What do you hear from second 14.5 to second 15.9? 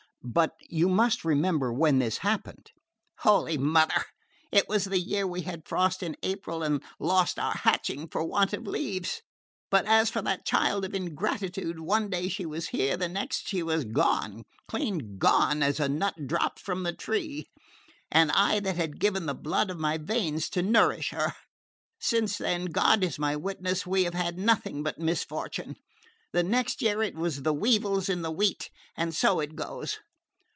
clean gone, as a